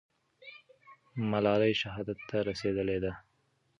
[1.31, 3.11] ملالۍ شهادت ته رسېدلې ده.